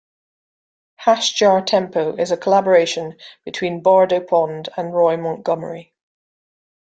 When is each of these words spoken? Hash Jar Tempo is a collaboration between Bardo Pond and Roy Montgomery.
Hash 0.95 1.31
Jar 1.33 1.61
Tempo 1.61 2.15
is 2.15 2.31
a 2.31 2.37
collaboration 2.37 3.17
between 3.45 3.83
Bardo 3.83 4.19
Pond 4.19 4.67
and 4.75 4.91
Roy 4.95 5.15
Montgomery. 5.15 5.93